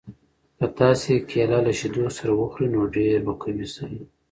که 0.57 0.65
تاسي 0.77 1.13
کیله 1.29 1.59
له 1.65 1.71
شیدو 1.79 2.03
سره 2.17 2.31
وخورئ 2.39 2.67
نو 2.73 2.81
ډېر 2.95 3.19
به 3.25 3.33
قوي 3.41 3.67
شئ. 3.73 3.93